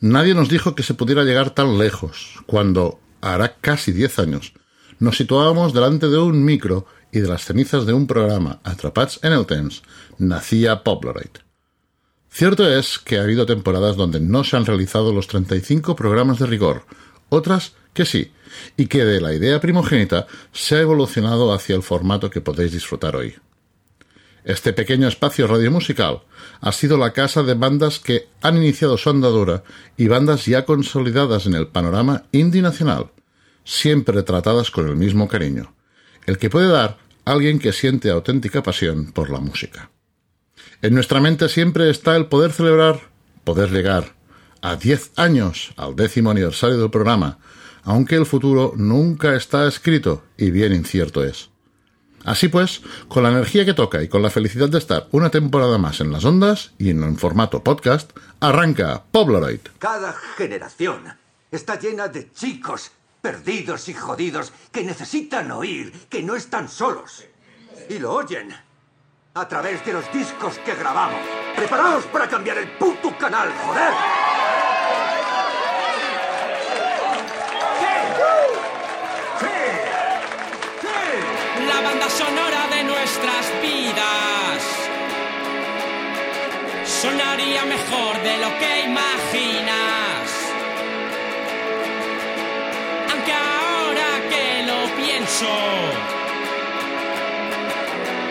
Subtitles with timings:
[0.00, 4.52] Nadie nos dijo que se pudiera llegar tan lejos, cuando, hará casi diez años,
[5.00, 9.32] nos situábamos delante de un micro y de las cenizas de un programa Atrapats en
[9.32, 9.82] el Temps,
[10.18, 11.40] nacía Poplarite.
[12.30, 16.46] Cierto es que ha habido temporadas donde no se han realizado los 35 programas de
[16.46, 16.84] rigor,
[17.28, 18.30] otras que sí,
[18.76, 23.16] y que de la idea primogénita se ha evolucionado hacia el formato que podéis disfrutar
[23.16, 23.34] hoy.
[24.48, 26.22] Este pequeño espacio radiomusical
[26.62, 29.62] ha sido la casa de bandas que han iniciado su andadura
[29.98, 33.10] y bandas ya consolidadas en el panorama indie nacional,
[33.62, 35.74] siempre tratadas con el mismo cariño,
[36.24, 36.96] el que puede dar
[37.26, 39.90] alguien que siente auténtica pasión por la música.
[40.80, 43.00] En nuestra mente siempre está el poder celebrar,
[43.44, 44.14] poder llegar
[44.62, 47.38] a 10 años al décimo aniversario del programa,
[47.82, 51.50] aunque el futuro nunca está escrito y bien incierto es.
[52.24, 55.78] Así pues, con la energía que toca y con la felicidad de estar una temporada
[55.78, 58.10] más en las ondas y en formato podcast,
[58.40, 59.60] arranca Poblaroid.
[59.78, 61.04] Cada generación
[61.50, 67.24] está llena de chicos perdidos y jodidos que necesitan oír que no están solos.
[67.88, 68.54] Y lo oyen
[69.34, 71.20] a través de los discos que grabamos.
[71.56, 74.27] ¡Preparaos para cambiar el puto canal, joder!
[81.80, 84.62] La banda sonora de nuestras vidas
[86.84, 90.26] sonaría mejor de lo que imaginas.
[93.12, 95.54] Aunque ahora que lo pienso,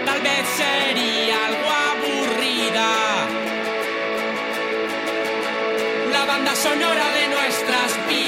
[0.06, 2.92] tal vez sería algo aburrida.
[6.12, 8.27] La banda sonora de nuestras vidas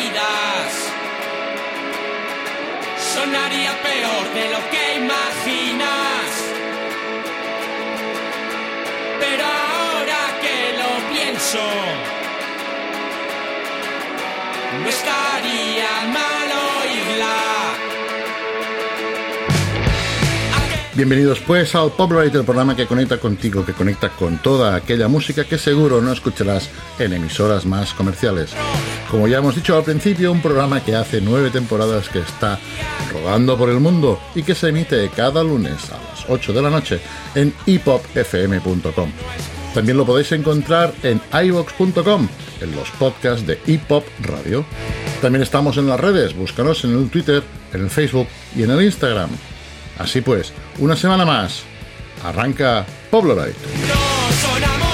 [3.20, 6.28] sonaría peor de lo que imaginas.
[9.20, 11.66] Pero ahora que lo pienso,
[14.82, 16.48] no estaría mal
[16.80, 17.36] oírla.
[20.94, 25.44] Bienvenidos pues al Poplight, el programa que conecta contigo, que conecta con toda aquella música
[25.44, 26.70] que seguro no escucharás
[27.00, 28.52] en emisoras más comerciales.
[29.12, 32.60] Como ya hemos dicho al principio, un programa que hace nueve temporadas que está
[33.30, 37.00] por el mundo y que se emite cada lunes a las 8 de la noche
[37.36, 39.12] en hipopfm.com.
[39.74, 42.28] También lo podéis encontrar en ivox.com,
[42.60, 44.66] en los podcasts de Hip Hop Radio.
[45.22, 48.82] También estamos en las redes, búscanos en el Twitter, en el Facebook y en el
[48.82, 49.30] Instagram.
[50.00, 51.62] Así pues, una semana más,
[52.24, 52.84] arranca.
[53.12, 53.20] No
[54.42, 54.90] sonamos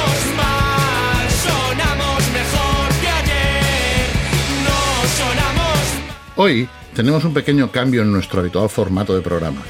[6.35, 9.61] Hoy tenemos un pequeño cambio en nuestro habitual formato de programa.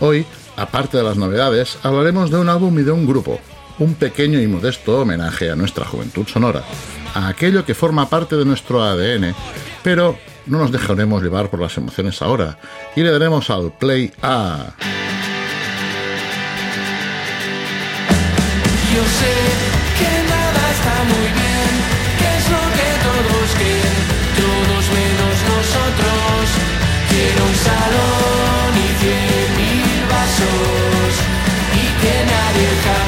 [0.00, 0.24] Hoy,
[0.56, 3.38] aparte de las novedades, hablaremos de un álbum y de un grupo,
[3.78, 6.64] un pequeño y modesto homenaje a nuestra juventud sonora,
[7.14, 9.34] a aquello que forma parte de nuestro ADN,
[9.84, 12.58] pero no nos dejaremos llevar por las emociones ahora
[12.96, 14.72] y le daremos al play a...
[32.56, 33.05] que nadie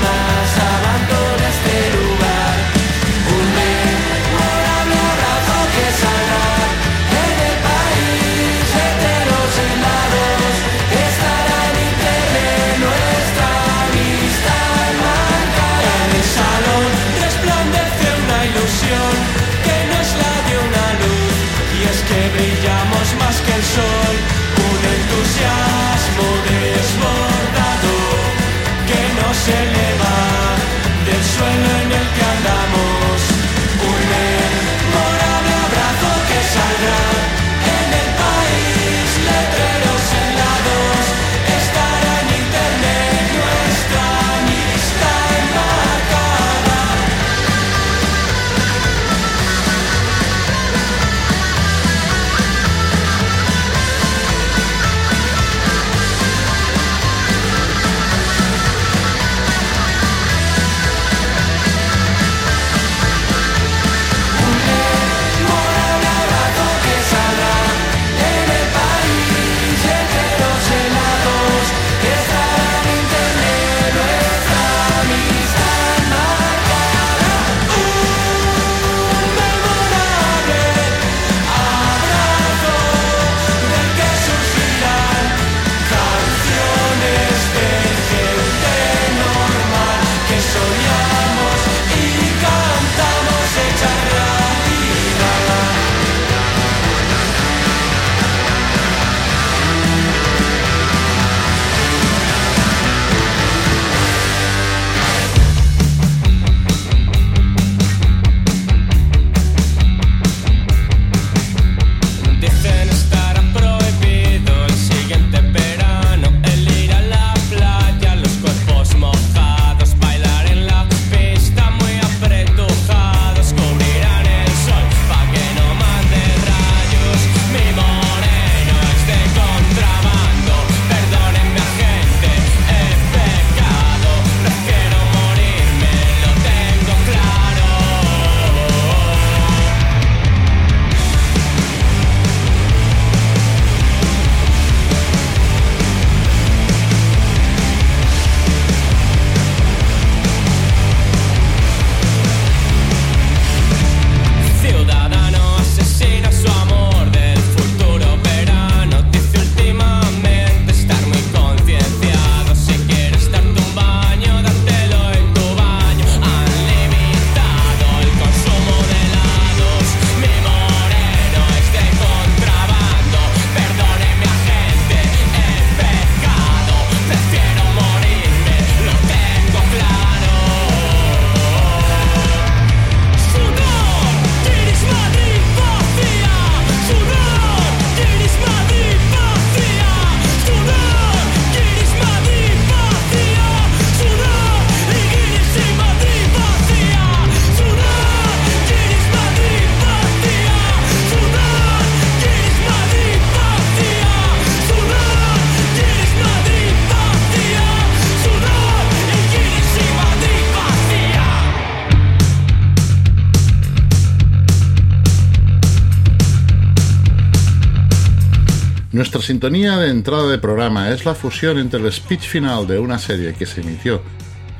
[219.23, 223.35] Sintonía de entrada de programa es la fusión entre el speech final de una serie
[223.35, 224.01] que se emitió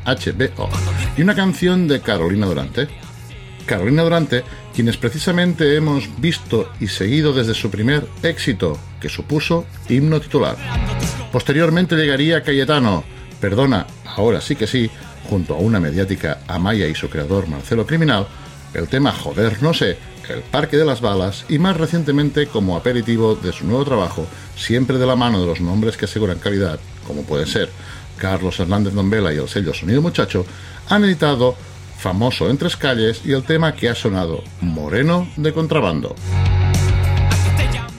[0.05, 0.69] HBO
[1.17, 2.89] y una canción de Carolina Durante.
[3.67, 4.43] Carolina Durante,
[4.75, 10.57] quienes precisamente hemos visto y seguido desde su primer éxito, que supuso himno titular.
[11.31, 13.05] Posteriormente llegaría Cayetano,
[13.41, 14.91] Perdona, ahora sí que sí,
[15.29, 18.27] junto a una mediática Amaya y su creador Marcelo Criminal,
[18.75, 23.35] el tema Joder no sé, El Parque de las Balas y más recientemente como aperitivo
[23.35, 24.27] de su nuevo trabajo,
[24.57, 27.71] siempre de la mano de los nombres que aseguran calidad, como pueden ser
[28.19, 30.45] Carlos Hernández Nombela y el sello Sonido Muchacho,
[30.89, 31.57] han editado
[31.99, 36.15] Famoso en tres calles y el tema que ha sonado Moreno de Contrabando.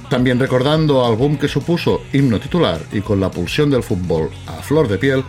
[0.10, 4.54] También recordando al boom que supuso himno titular y con la pulsión del fútbol a
[4.64, 5.24] flor de piel,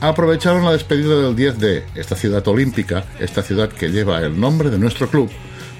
[0.00, 4.78] aprovecharon la despedida del 10D, esta ciudad olímpica, esta ciudad que lleva el nombre de
[4.78, 5.30] nuestro club,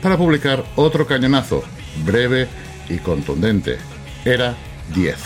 [0.07, 1.65] para publicar otro cañonazo,
[2.05, 2.47] breve
[2.89, 3.77] y contundente.
[4.25, 4.55] Era
[4.95, 5.17] 10.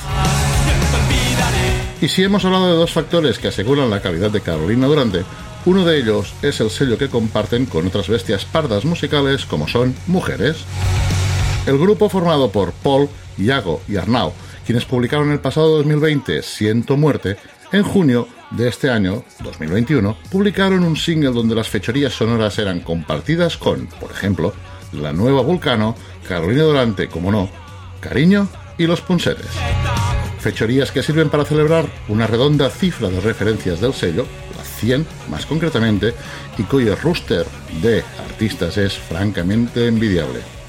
[2.00, 5.22] Y si hemos hablado de dos factores que aseguran la calidad de Carolina Durante,
[5.66, 9.94] uno de ellos es el sello que comparten con otras bestias pardas musicales como son
[10.06, 10.64] Mujeres.
[11.66, 14.32] El grupo formado por Paul, Iago y Arnau,
[14.64, 17.36] quienes publicaron el pasado 2020 Siento Muerte,
[17.70, 23.58] en junio de este año, 2021, publicaron un single donde las fechorías sonoras eran compartidas
[23.58, 24.54] con, por ejemplo,
[24.92, 25.96] la nueva Vulcano,
[26.26, 27.48] Carolina Durante, como no,
[28.00, 29.50] Cariño y Los Punsetes.
[30.38, 35.44] Fechorías que sirven para celebrar una redonda cifra de referencias del sello, las 100 más
[35.44, 36.14] concretamente,
[36.56, 37.46] y cuyo rooster
[37.82, 40.59] de artistas es francamente envidiable.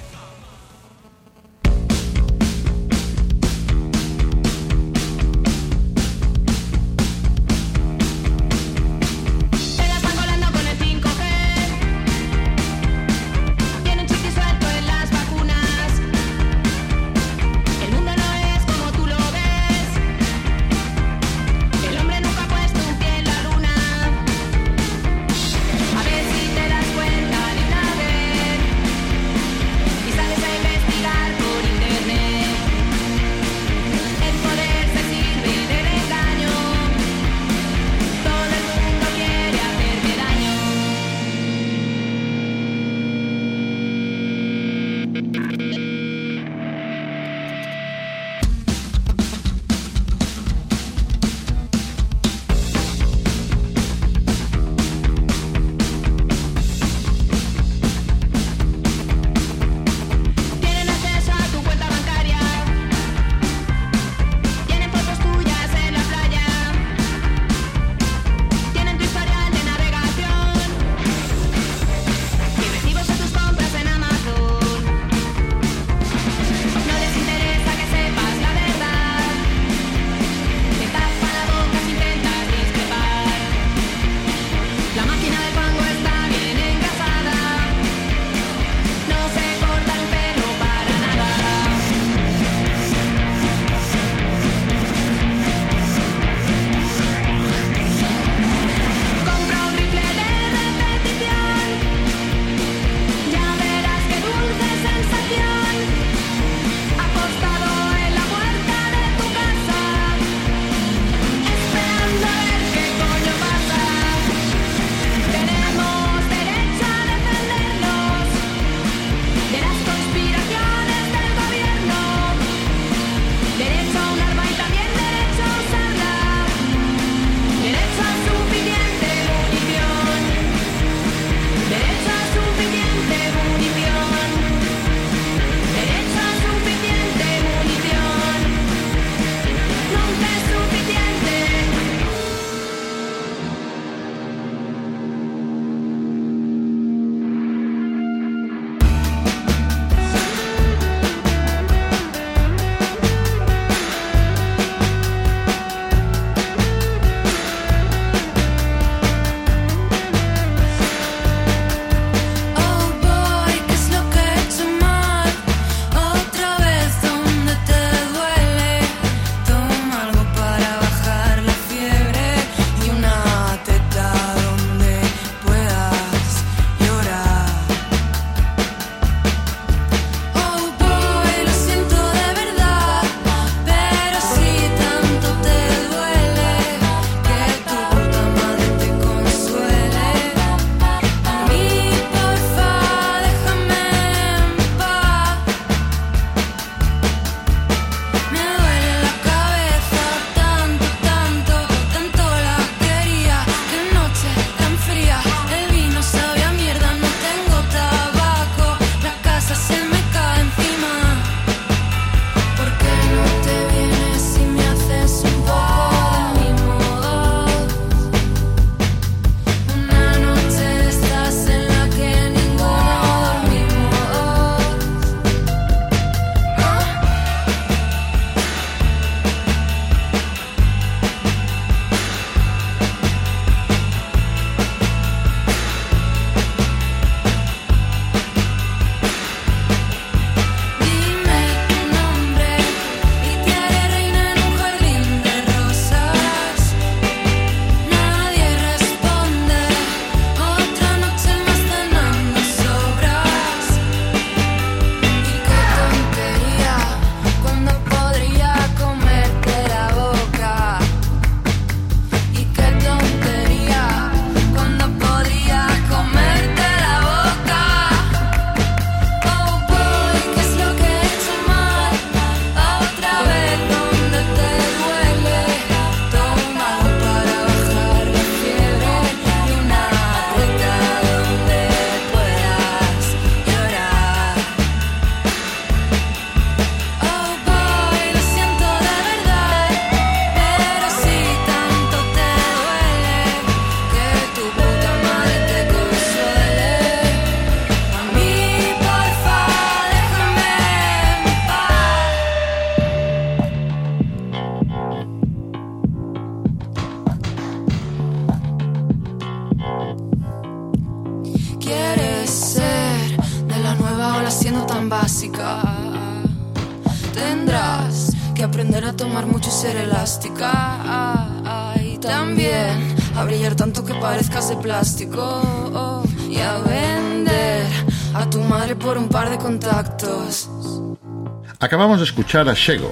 [331.71, 332.91] Acabamos de escuchar a Shego.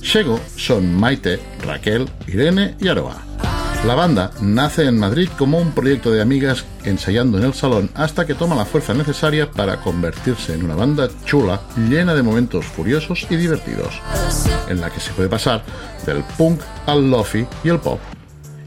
[0.00, 3.18] Shego son Maite, Raquel, Irene y Aroa.
[3.86, 8.26] La banda nace en Madrid como un proyecto de amigas ensayando en el salón hasta
[8.26, 13.26] que toma la fuerza necesaria para convertirse en una banda chula llena de momentos furiosos
[13.28, 14.00] y divertidos,
[14.70, 15.62] en la que se puede pasar
[16.06, 18.00] del punk al lofi y el pop,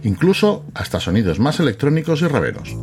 [0.04, 2.78] incluso hasta sonidos más electrónicos y raveros.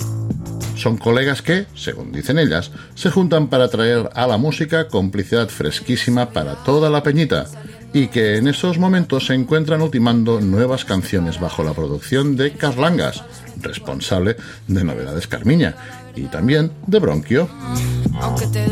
[0.78, 6.30] Son colegas que, según dicen ellas, se juntan para traer a la música complicidad fresquísima
[6.30, 7.46] para toda la peñita
[7.92, 13.24] y que en estos momentos se encuentran ultimando nuevas canciones bajo la producción de Carlangas,
[13.60, 14.36] responsable
[14.68, 15.74] de Novedades Carmiña,
[16.14, 17.48] y también de Bronquio.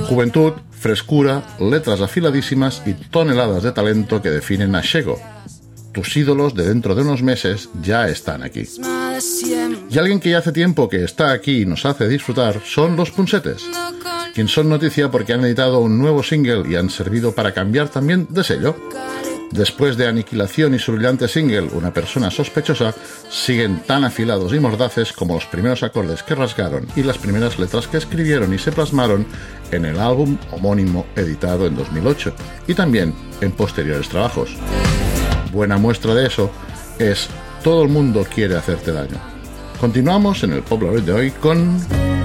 [0.08, 5.18] Juventud, frescura, letras afiladísimas y toneladas de talento que definen a Shego.
[5.92, 8.64] Tus ídolos de dentro de unos meses ya están aquí.
[9.96, 13.10] Y alguien que ya hace tiempo que está aquí y nos hace disfrutar son los
[13.10, 13.64] Punsetes,
[14.34, 18.26] quien son noticia porque han editado un nuevo single y han servido para cambiar también
[18.28, 18.76] de sello.
[19.52, 22.94] Después de Aniquilación y su brillante single Una persona sospechosa,
[23.30, 27.88] siguen tan afilados y mordaces como los primeros acordes que rasgaron y las primeras letras
[27.88, 29.26] que escribieron y se plasmaron
[29.70, 32.34] en el álbum homónimo editado en 2008
[32.66, 34.50] y también en posteriores trabajos.
[35.54, 36.50] Buena muestra de eso
[36.98, 37.28] es
[37.64, 39.35] Todo el mundo quiere hacerte daño.
[39.80, 42.15] Continuamos en el Pop de hoy con...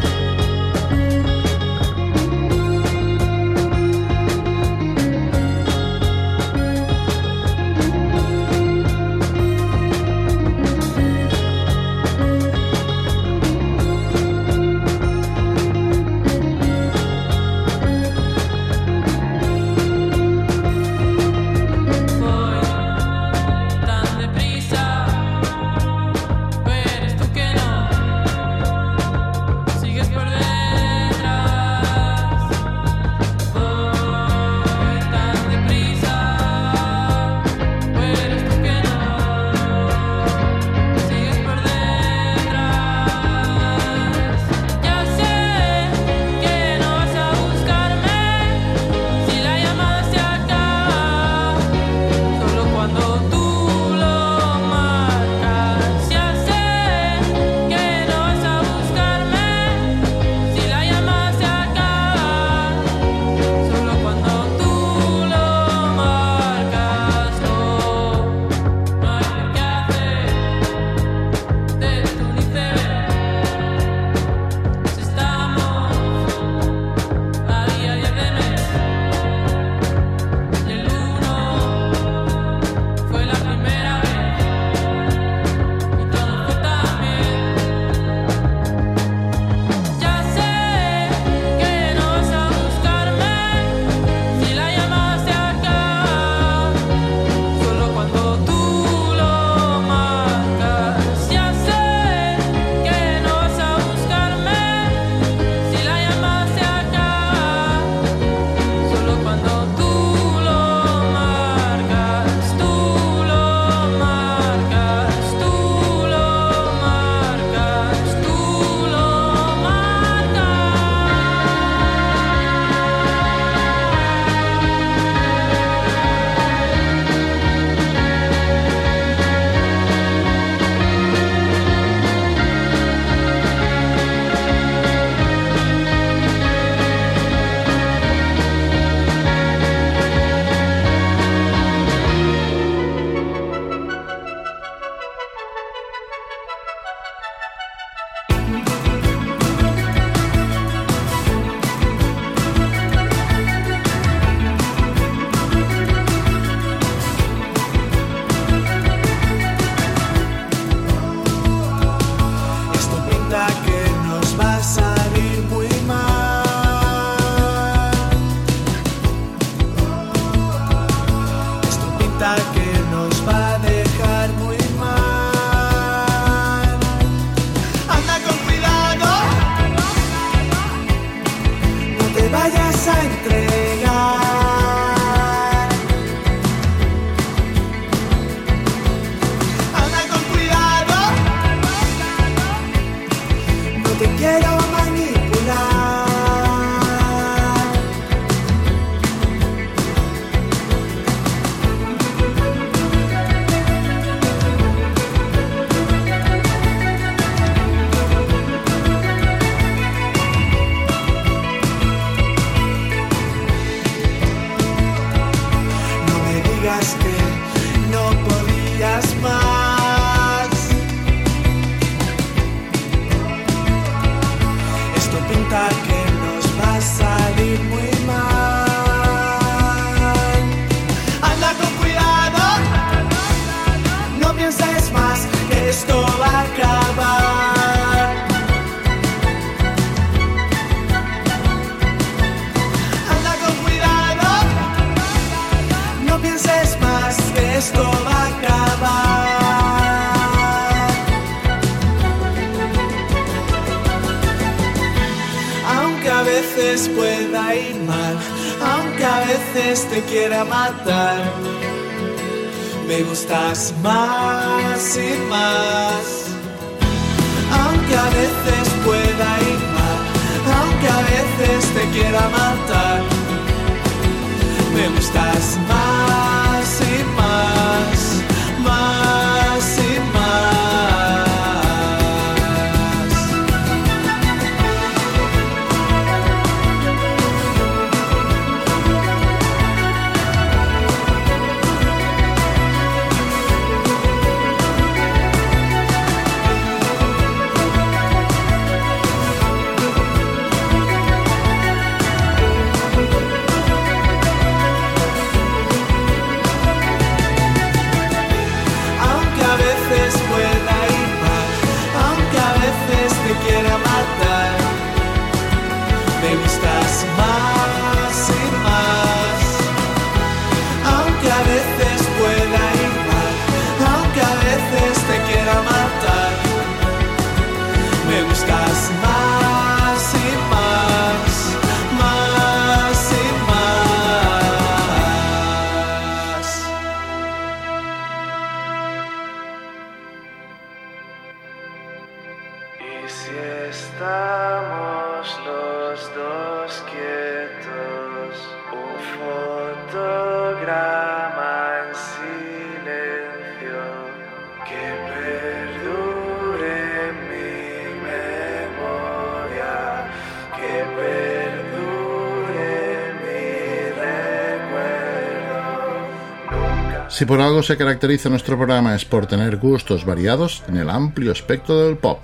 [367.12, 371.34] Si por algo se caracteriza nuestro programa es por tener gustos variados en el amplio
[371.34, 372.20] espectro del pop.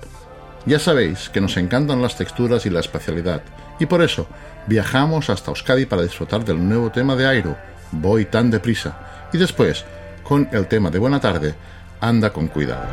[0.64, 3.42] Ya sabéis que nos encantan las texturas y la espacialidad,
[3.78, 4.26] y por eso
[4.66, 7.54] viajamos hasta Euskadi para disfrutar del nuevo tema de Airo,
[7.92, 9.84] Voy tan deprisa, y después,
[10.22, 11.54] con el tema de Buena tarde,
[12.00, 12.88] Anda con cuidado.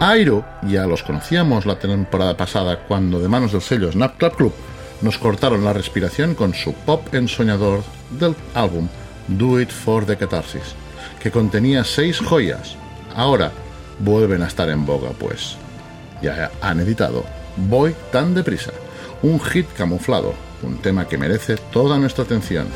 [0.00, 4.54] Airo ya los conocíamos la temporada pasada cuando de manos del sello Snap Club Club
[5.02, 8.88] nos cortaron la respiración con su pop ensoñador del álbum
[9.28, 10.74] Do It for the Catharsis,
[11.22, 12.76] que contenía seis joyas.
[13.14, 13.52] Ahora
[13.98, 15.56] vuelven a estar en boga, pues.
[16.20, 17.24] Ya han editado
[17.56, 18.72] Voy tan deprisa,
[19.22, 20.32] un hit camuflado,
[20.62, 22.66] un tema que merece toda nuestra atención.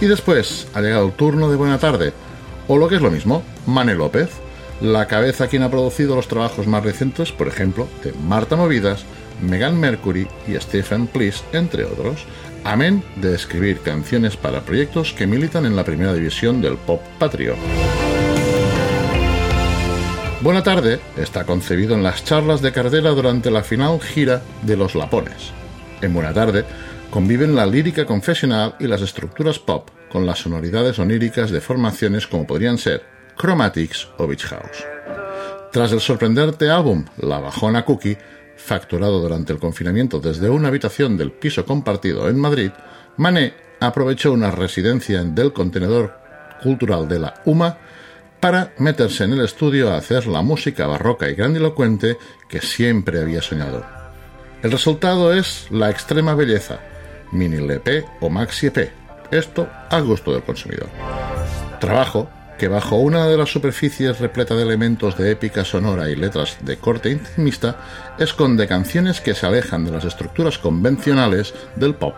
[0.00, 2.12] Y después ha llegado el turno de Buena Tarde,
[2.68, 4.30] o lo que es lo mismo, Mane López,
[4.80, 9.04] la cabeza quien ha producido los trabajos más recientes, por ejemplo, de Marta Movidas,
[9.40, 12.24] Megan Mercury y Stephen Please, entre otros,
[12.64, 17.56] amén de escribir canciones para proyectos que militan en la primera división del pop patrio.
[20.40, 24.94] Buena tarde está concebido en las charlas de Cardela durante la final gira de Los
[24.94, 25.52] Lapones.
[26.00, 26.64] En Buena tarde
[27.10, 32.46] conviven la lírica confesional y las estructuras pop con las sonoridades oníricas de formaciones como
[32.46, 33.04] podrían ser
[33.40, 34.84] Chromatics o Beach House.
[35.72, 38.18] Tras el sorprendente álbum La Bajona Cookie,
[38.62, 42.70] facturado durante el confinamiento desde una habitación del piso compartido en Madrid,
[43.16, 46.16] Mané aprovechó una residencia del contenedor
[46.62, 47.76] cultural de la UMA
[48.38, 52.16] para meterse en el estudio a hacer la música barroca y grandilocuente
[52.48, 53.84] que siempre había soñado.
[54.62, 56.78] El resultado es la extrema belleza,
[57.32, 58.92] mini LP o maxi EP,
[59.30, 60.88] esto al gusto del consumidor.
[61.80, 62.28] Trabajo
[62.62, 66.76] que bajo una de las superficies repleta de elementos de épica sonora y letras de
[66.76, 72.14] corte intimista, esconde canciones que se alejan de las estructuras convencionales del pop,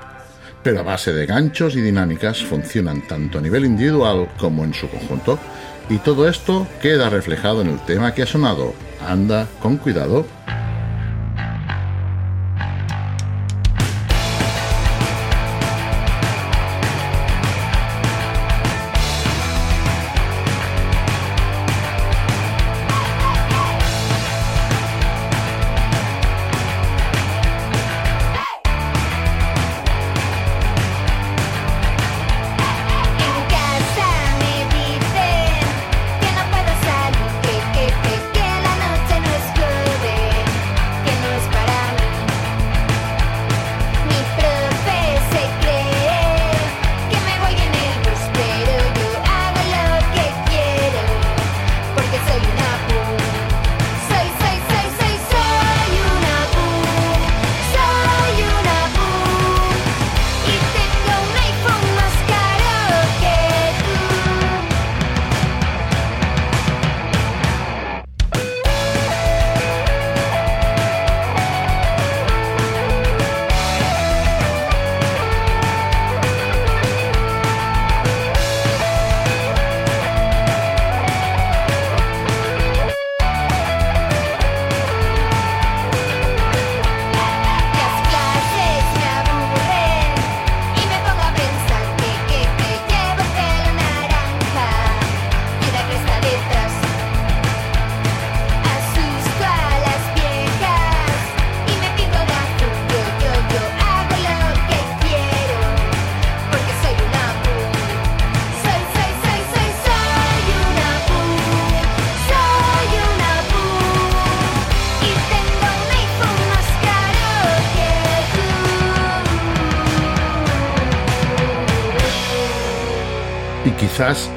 [0.62, 4.86] pero a base de ganchos y dinámicas funcionan tanto a nivel individual como en su
[4.90, 5.38] conjunto,
[5.88, 8.74] y todo esto queda reflejado en el tema que ha sonado.
[9.00, 10.26] Anda con cuidado.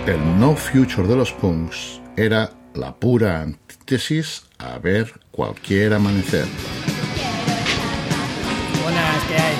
[0.07, 6.45] El no future de los punks era la pura antítesis a ver cualquier amanecer.
[8.83, 9.55] Buenas, ¿qué hay?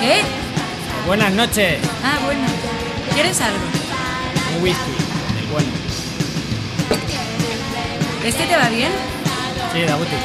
[0.00, 1.06] ¿Qué?
[1.06, 1.80] Buenas noches.
[2.02, 2.46] Ah, bueno.
[3.12, 3.58] ¿Quieres algo?
[4.56, 4.90] Un whisky,
[5.38, 5.68] el bueno.
[8.24, 8.92] ¿Este te va bien?
[9.74, 10.18] Sí, da útil.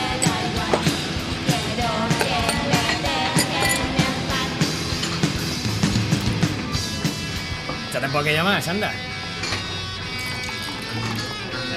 [7.89, 8.93] Échate un poquillo más, anda.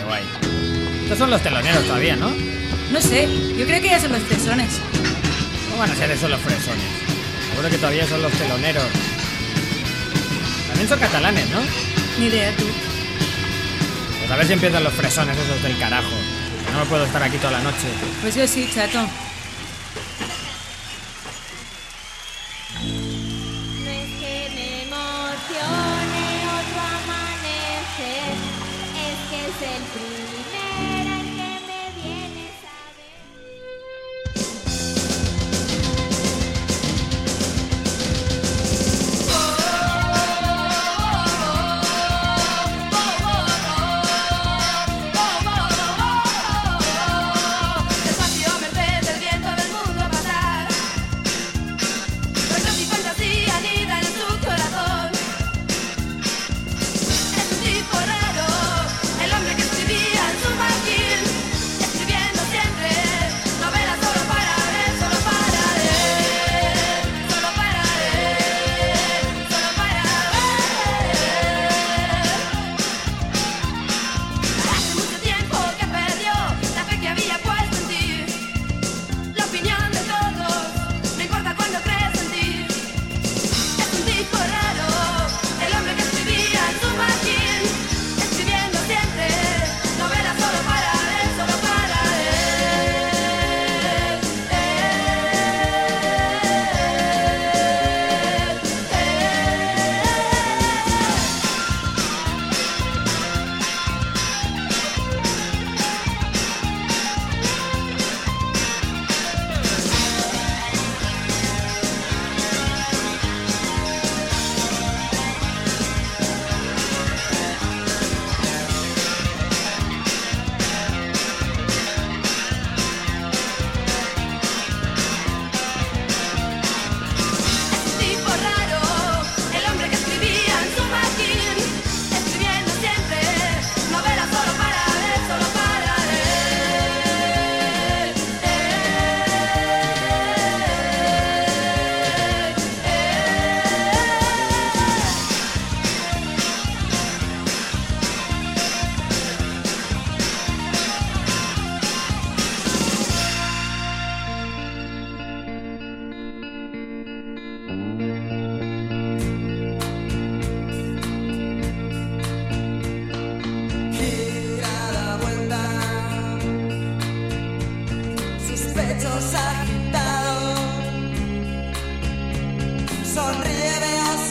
[0.08, 0.24] Guay.
[1.02, 2.30] Estos son los teloneros todavía, ¿no?
[2.92, 4.80] No sé, yo creo que ya son los fresones.
[5.68, 6.84] ¿Cómo van a ser esos los fresones?
[7.50, 8.84] Seguro que todavía son los teloneros.
[10.68, 11.60] También son catalanes, ¿no?
[12.18, 12.64] Ni idea tú.
[14.18, 16.16] Pues a ver si empiezan los fresones esos del carajo.
[16.72, 17.88] No me puedo estar aquí toda la noche.
[18.22, 19.06] Pues yo sí, chato.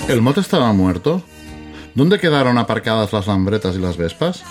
[0.07, 1.21] ¿El mote estaba muerto?
[1.93, 4.41] ¿Dónde quedaron aparcadas las lambretas y las vespas?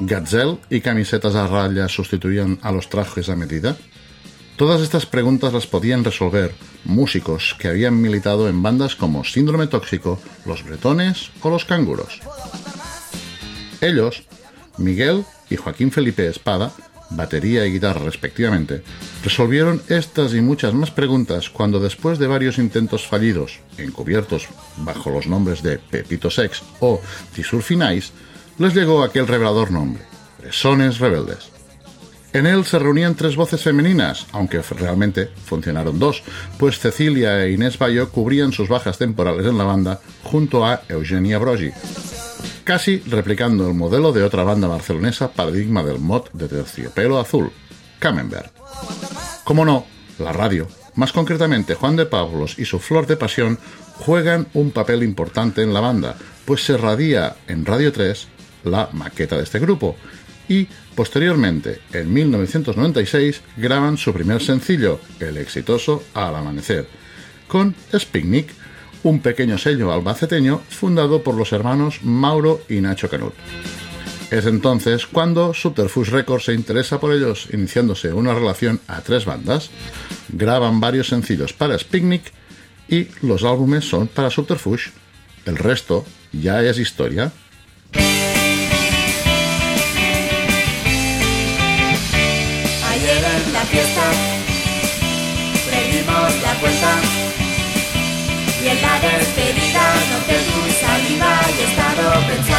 [0.00, 3.76] ¿Gazelle y camisetas a rayas sustituían a los trajes a medida?
[4.56, 6.54] Todas estas preguntas las podían resolver
[6.84, 12.20] músicos que habían militado en bandas como Síndrome Tóxico, Los Bretones o Los Canguros.
[13.82, 14.22] Ellos,
[14.78, 16.72] Miguel y Joaquín Felipe Espada,
[17.10, 18.82] batería y guitarra respectivamente,
[19.22, 25.26] resolvieron estas y muchas más preguntas cuando después de varios intentos fallidos, encubiertos bajo los
[25.26, 27.00] nombres de Pepito Sex o
[27.34, 28.12] Tisurfinais,
[28.58, 30.02] les llegó aquel revelador nombre,
[30.40, 31.50] Fresones Rebeldes.
[32.32, 36.22] En él se reunían tres voces femeninas, aunque realmente funcionaron dos,
[36.58, 41.38] pues Cecilia e Inés Bayo cubrían sus bajas temporales en la banda junto a Eugenia
[41.38, 41.70] Brogi,
[42.64, 47.50] casi replicando el modelo de otra banda barcelonesa paradigma del mod de terciopelo azul,
[47.98, 48.52] Camembert.
[49.44, 49.86] Como no,
[50.18, 53.58] la radio, más concretamente Juan de Pablos y su Flor de Pasión,
[53.98, 58.28] juegan un papel importante en la banda, pues se radia en Radio 3
[58.64, 59.96] la maqueta de este grupo,
[60.48, 66.88] y posteriormente, en 1996, graban su primer sencillo, el exitoso Al Amanecer,
[67.48, 68.52] con Spignic,
[69.06, 73.34] un pequeño sello albaceteño fundado por los hermanos Mauro y Nacho Canut.
[74.32, 79.70] Es entonces cuando Subterfuge Records se interesa por ellos, iniciándose una relación a tres bandas.
[80.28, 82.32] Graban varios sencillos para Spignic
[82.88, 84.90] y los álbumes son para Subterfuge.
[85.44, 87.32] El resto ya es historia.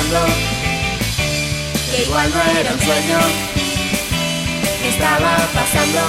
[0.08, 3.20] Que igual no era un sueño,
[4.82, 6.00] que estaba pasando.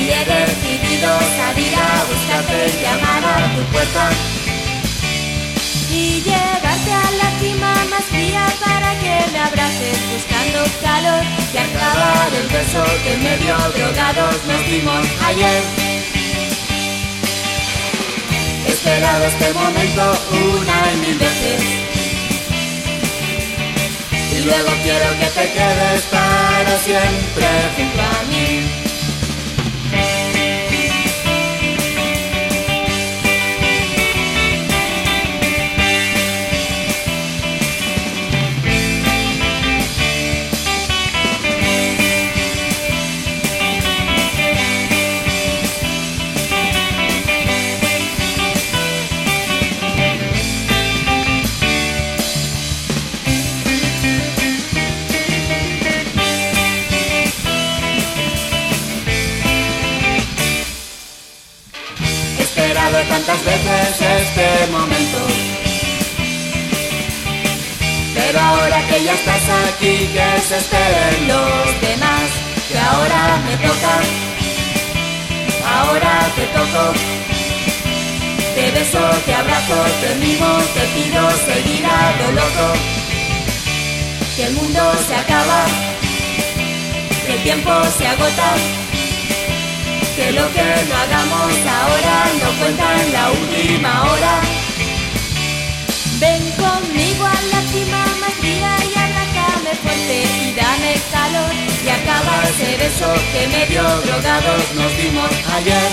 [0.00, 4.10] Y he decidido salir a buscarte y llamar a tu puerta.
[5.90, 12.28] Y llevarte a la cima más fría para que me abraces buscando calor y acabar
[12.40, 15.62] el beso que medio drogados nos dimos ayer.
[18.66, 21.83] Esperado este momento una y mil veces.
[24.34, 28.83] Y luego quiero que te quedes para siempre junto a mí.
[64.64, 65.18] Este momento.
[68.14, 72.22] Pero ahora que ya estás aquí, que se esperen los demás,
[72.68, 73.94] que ahora me toca,
[75.76, 76.92] ahora te toco.
[78.54, 82.66] Te beso, te abrazo, te mimo, te pido seguir a lo loco.
[84.36, 85.64] Que el mundo se acaba,
[87.26, 88.83] que el tiempo se agota.
[90.16, 94.40] Que lo que no hagamos ahora no cuenta en la última hora.
[96.20, 101.52] Ven conmigo a la cima más fría y abrázame fuerte y dame calor.
[101.84, 105.90] Y acaba ese beso que medio drogados nos dimos ayer.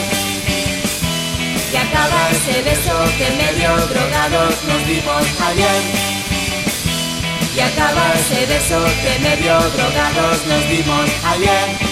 [1.74, 5.82] Y acaba ese beso que medio drogados nos dimos ayer.
[7.56, 11.91] Y acaba ese beso que medio drogados nos dimos ayer.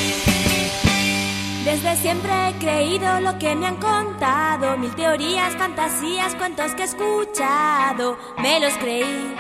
[1.70, 6.86] Desde siempre he creído lo que me han contado, mil teorías, fantasías, cuentos que he
[6.86, 9.36] escuchado, me los creí.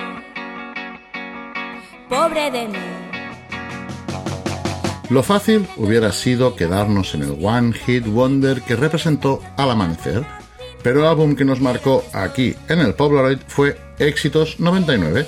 [2.07, 2.77] Pobre de mí.
[5.09, 10.23] Lo fácil hubiera sido quedarnos en el One Hit Wonder que representó Al Amanecer,
[10.83, 15.25] pero el álbum que nos marcó aquí en el Polaroid fue Éxitos 99,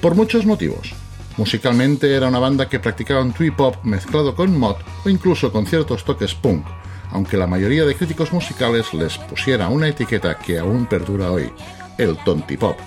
[0.00, 0.94] por muchos motivos.
[1.40, 4.76] Musicalmente era una banda que practicaba un twee pop mezclado con mod
[5.06, 6.66] o incluso con ciertos toques punk,
[7.12, 11.50] aunque la mayoría de críticos musicales les pusiera una etiqueta que aún perdura hoy,
[11.96, 12.78] el tontipop.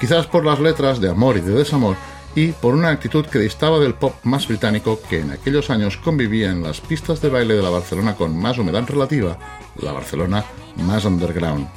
[0.00, 1.94] Quizás por las letras de amor y de desamor
[2.34, 6.50] y por una actitud que distaba del pop más británico que en aquellos años convivía
[6.50, 9.38] en las pistas de baile de la Barcelona con más humedad relativa,
[9.80, 10.44] la Barcelona
[10.78, 11.68] más underground.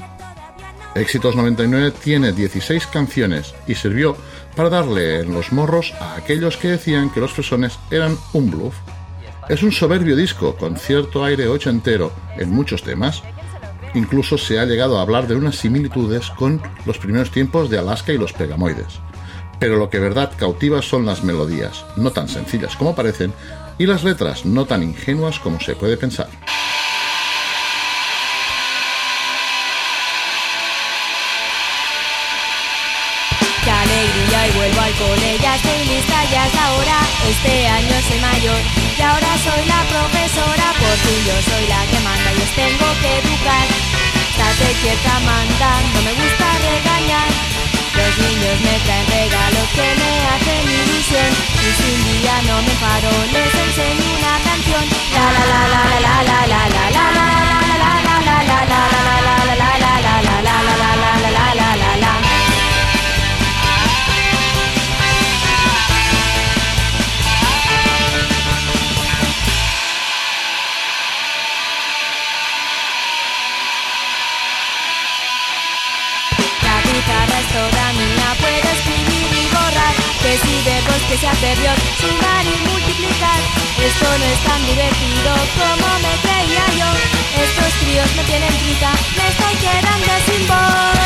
[0.96, 4.18] Éxitos 99 tiene 16 canciones y sirvió
[4.58, 8.74] para darle en los morros a aquellos que decían que los fresones eran un bluff.
[9.50, 13.22] Es un soberbio disco con cierto aire ochentero en muchos temas.
[13.94, 18.14] Incluso se ha llegado a hablar de unas similitudes con los primeros tiempos de Alaska
[18.14, 19.00] y los Pegamoides.
[19.60, 23.34] Pero lo que verdad cautiva son las melodías, no tan sencillas como parecen,
[23.78, 26.30] y las letras no tan ingenuas como se puede pensar.
[38.10, 42.88] y ahora soy la profesora por ti yo soy la que manda y os tengo
[43.02, 43.68] que educar.
[44.32, 47.28] Estate quieta, manda, no me gusta regañar.
[47.98, 51.32] Los niños me traen regalos que me hacen ilusión
[51.66, 54.84] y si un día no me paro les enseño una canción.
[55.14, 56.48] La la la la la la la.
[56.48, 56.57] la.
[81.08, 83.40] Que sea anterior, sumar y multiplicar.
[83.80, 86.90] Esto no es tan divertido como me creía yo.
[87.44, 90.98] Estos críos me tienen grita, me estoy quedando sin voz.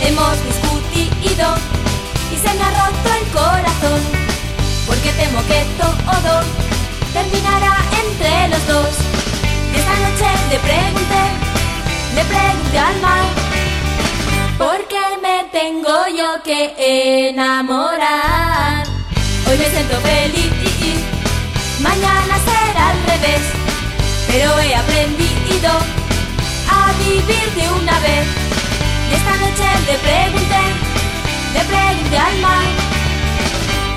[0.00, 1.54] Hemos discutido
[2.32, 4.00] y se me ha roto el corazón
[4.86, 6.42] Porque temo que todo
[7.12, 7.83] terminará
[8.20, 11.22] Y esta noche le pregunté,
[12.14, 13.44] le pregunté al mar
[14.58, 18.86] ¿Por qué me tengo yo que enamorar.
[19.46, 21.02] Hoy me siento feliz,
[21.80, 23.42] mañana será al revés,
[24.28, 25.70] pero he aprendido
[26.70, 28.26] a vivir de una vez.
[29.10, 30.62] Y esta noche le pregunté,
[31.54, 32.66] le pregunté al mar,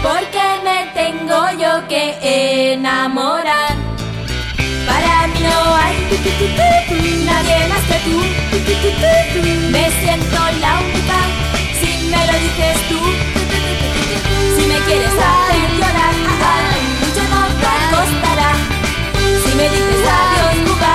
[0.02, 3.57] ¿por qué me tengo yo que enamorar?
[9.72, 11.20] Me siento la única
[11.80, 13.00] si me lo dices tú.
[14.56, 16.14] Si me quieres hacer llorar,
[17.02, 18.52] mucho no te costará.
[19.44, 20.94] Si me dices adiós, buga,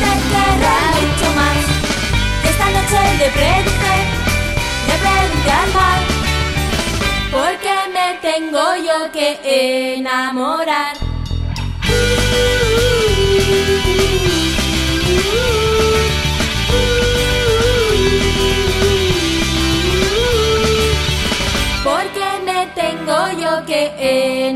[0.00, 1.60] te querré mucho más.
[2.50, 3.94] Esta noche le pregunté,
[4.88, 6.00] le pregunté al mar,
[7.30, 11.03] ¿por qué me tengo yo que enamorar?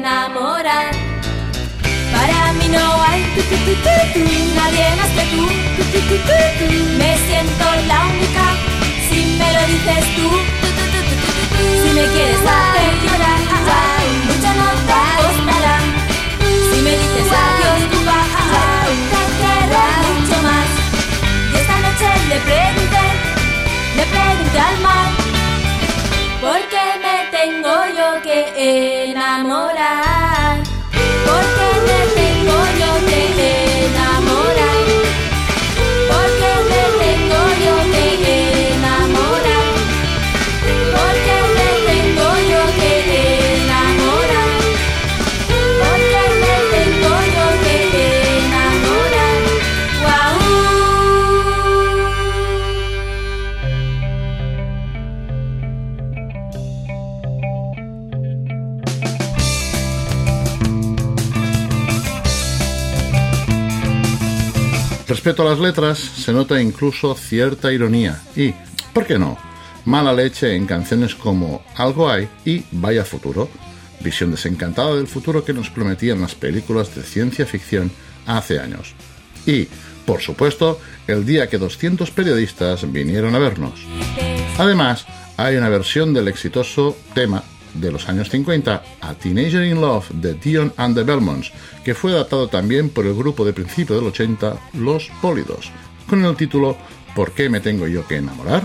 [0.09, 0.90] Enamorar.
[2.12, 3.22] Para mí no hay
[4.56, 5.42] nadie más que tú.
[6.98, 8.44] Me siento la única
[9.09, 10.28] si me lo dices tú.
[11.82, 13.40] Si me quieres hacer llorar,
[14.28, 15.76] mucho no te costará.
[16.70, 18.32] Si me dices adiós, tú vas
[19.12, 19.82] te quiero
[20.16, 20.68] mucho más.
[21.52, 23.04] Y esta noche le pregunté,
[23.98, 25.11] le pregunté al mar,
[26.40, 29.07] ¿por qué me tengo yo que
[65.29, 68.55] Respecto a las letras, se nota incluso cierta ironía y,
[68.95, 69.37] ¿por qué no?,
[69.85, 73.51] mala leche en canciones como Algo hay y Vaya Futuro,
[74.01, 77.91] visión desencantada del futuro que nos prometían las películas de ciencia ficción
[78.24, 78.95] hace años.
[79.45, 79.68] Y,
[80.07, 83.81] por supuesto, el día que 200 periodistas vinieron a vernos.
[84.57, 85.05] Además,
[85.37, 87.45] hay una versión del exitoso tema
[87.81, 91.53] de los años 50, A Teenager in Love de Dion and the Belmonts,
[91.85, 95.70] que fue adaptado también por el grupo de principio del 80, Los Pólidos,
[96.09, 96.76] con el título
[97.14, 98.62] ¿Por qué me tengo yo que enamorar?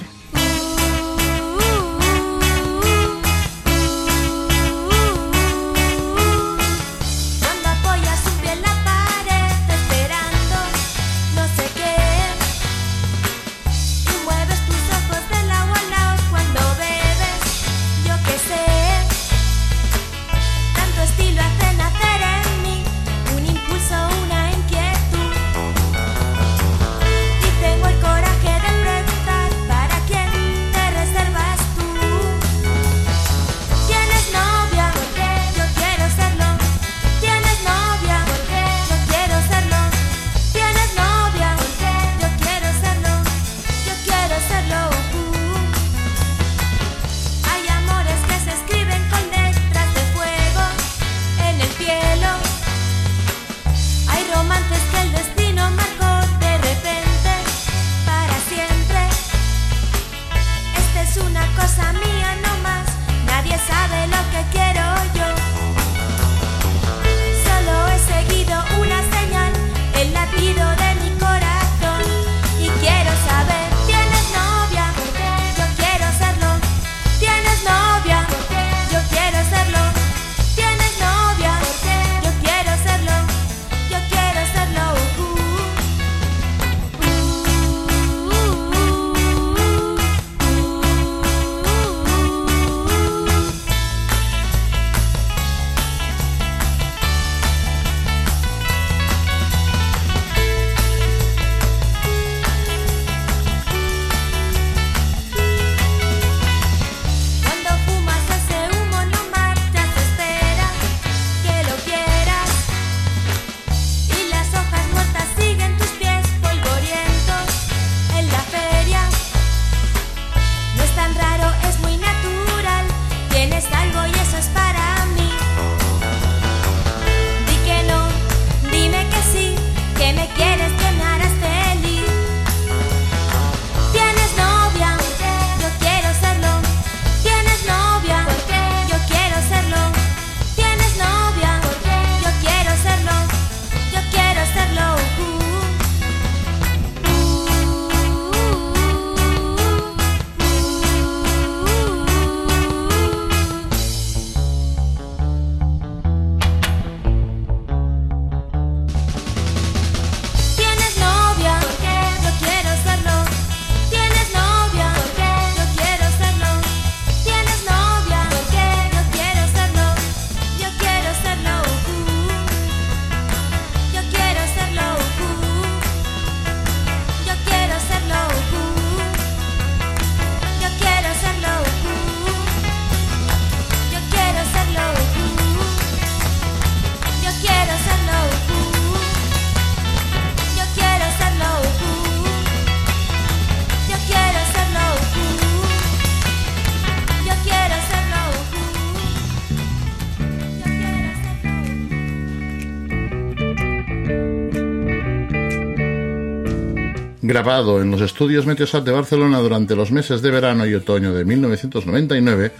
[207.25, 211.23] Grabado en los estudios Meteosat de Barcelona durante los meses de verano y otoño de
[211.23, 212.51] 1999,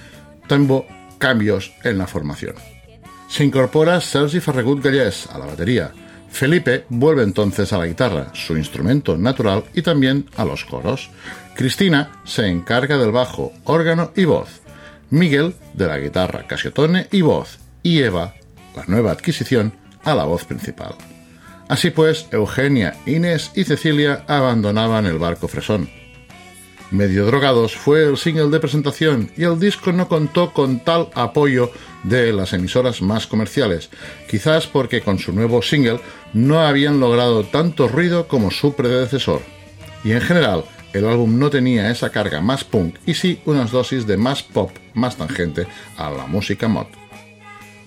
[0.48, 0.86] tuvo
[1.18, 2.56] cambios en la formación.
[3.28, 5.92] Se incorpora Sergi Ferregut Gallés a la batería.
[6.30, 11.10] Felipe vuelve entonces a la guitarra, su instrumento natural, y también a los coros.
[11.58, 14.62] Cristina se encarga del bajo, órgano y voz.
[15.10, 17.60] Miguel de la guitarra, casiotone y voz.
[17.84, 18.34] Y Eva,
[18.78, 19.74] la nueva adquisición,
[20.06, 20.96] a la voz principal.
[21.68, 25.90] Así pues, Eugenia, Inés y Cecilia abandonaban el barco fresón.
[26.92, 31.72] Medio Drogados fue el single de presentación y el disco no contó con tal apoyo
[32.04, 33.90] de las emisoras más comerciales,
[34.30, 36.02] quizás porque con su nuevo single
[36.34, 39.42] no habían logrado tanto ruido como su predecesor.
[40.04, 44.06] Y en general, el álbum no tenía esa carga más punk y sí unas dosis
[44.06, 45.66] de más pop, más tangente
[45.98, 47.03] a la música mod.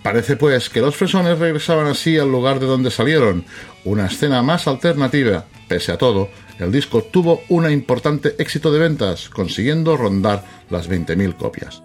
[0.06, 3.44] Parece pues que los fresones regresaban así al lugar de donde salieron,
[3.84, 5.46] una escena más alternativa.
[5.66, 6.28] Pese a todo,
[6.60, 11.82] el disco tuvo un importante éxito de ventas, consiguiendo rondar las 20.000 copias.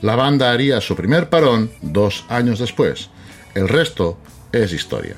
[0.00, 3.10] La banda haría su primer parón dos años después.
[3.54, 4.18] El resto
[4.50, 5.14] es historia.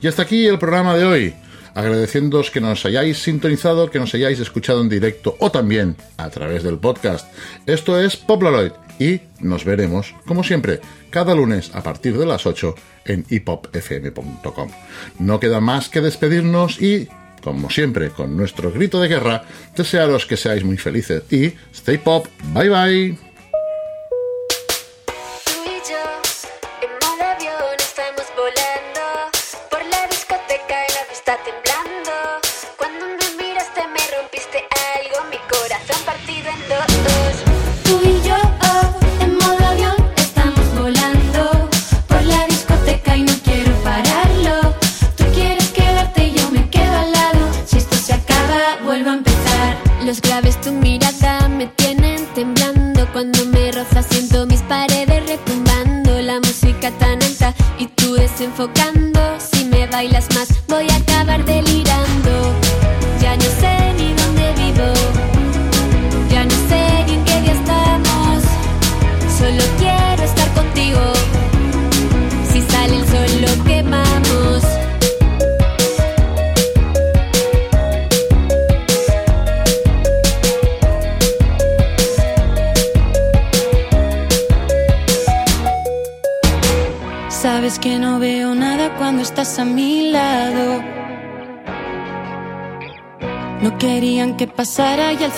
[0.00, 1.34] Y hasta aquí el programa de hoy
[1.74, 6.62] agradeciéndoos que nos hayáis sintonizado, que nos hayáis escuchado en directo o también a través
[6.62, 7.26] del podcast.
[7.66, 10.80] Esto es Poplaloid y nos veremos, como siempre,
[11.10, 12.74] cada lunes a partir de las 8
[13.06, 14.68] en hipopfm.com.
[15.18, 17.08] No queda más que despedirnos y,
[17.42, 19.44] como siempre, con nuestro grito de guerra,
[19.76, 23.27] desearos que seáis muy felices y stay pop, bye bye.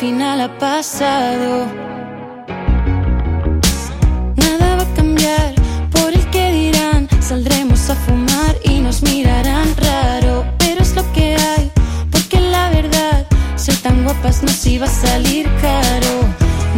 [0.00, 1.66] final ha pasado.
[4.36, 5.54] Nada va a cambiar
[5.92, 7.06] por el que dirán.
[7.20, 10.46] Saldremos a fumar y nos mirarán raro.
[10.58, 11.70] Pero es lo que hay,
[12.10, 13.26] porque la verdad,
[13.56, 16.14] ser tan guapas nos iba a salir caro.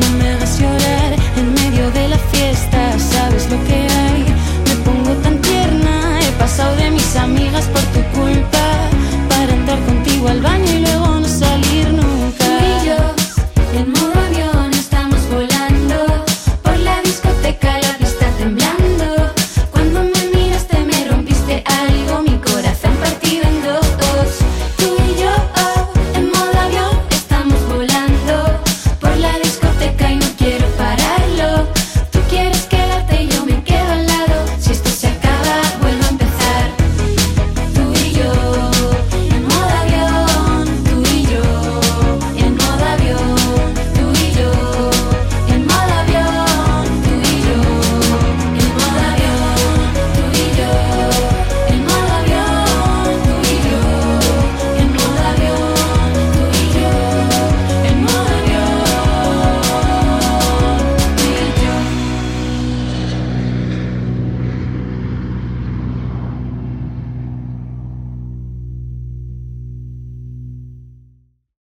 [0.01, 2.99] No me hagas llorar en medio de la fiesta.
[2.99, 4.25] Sabes lo que hay,
[4.69, 6.19] me pongo tan tierna.
[6.27, 8.65] He pasado de mis amigas por tu culpa
[9.29, 11.12] para entrar contigo al baño y luego